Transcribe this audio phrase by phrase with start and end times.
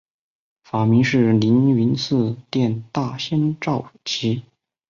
[0.63, 4.41] 法名是灵云寺殿大仙绍其。